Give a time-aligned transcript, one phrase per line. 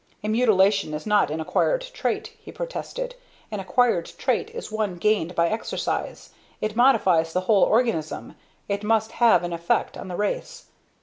[0.23, 3.13] "A mutilation is not an acquired trait," he protested.
[3.51, 8.33] "An acquired trait is one gained by exercise; it modifies the whole organism.
[8.67, 10.65] It must have an effect on the race.